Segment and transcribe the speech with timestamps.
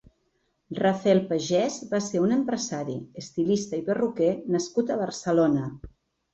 [0.77, 5.71] Raffel Pagès va ser un empresari, estilista i perruquer nascut a Barcelona.